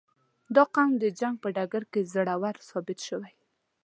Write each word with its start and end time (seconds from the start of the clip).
•دا 0.55 0.63
قوم 0.73 0.91
د 1.01 1.03
جنګ 1.19 1.35
په 1.43 1.47
ډګر 1.55 1.83
کې 1.91 2.01
زړور 2.13 2.55
ثابت 2.69 2.99
شوی. 3.07 3.33